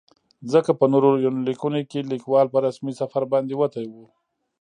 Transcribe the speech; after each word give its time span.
ځکه 0.53 0.71
په 0.79 0.85
نورو 0.93 1.09
يونليکونو 1.25 1.79
کې 1.89 2.07
ليکوال 2.11 2.47
په 2.53 2.59
رسمي 2.65 2.93
سفر 3.01 3.23
باندې 3.33 3.53
وتى 3.57 3.83
و. 3.91 3.93